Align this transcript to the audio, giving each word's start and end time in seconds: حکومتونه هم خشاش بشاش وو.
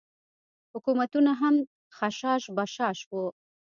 حکومتونه 0.73 1.31
هم 1.41 1.55
خشاش 1.97 2.43
بشاش 2.57 2.99
وو. 3.11 3.25